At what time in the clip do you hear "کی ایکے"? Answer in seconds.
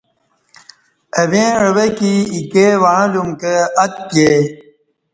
1.97-2.65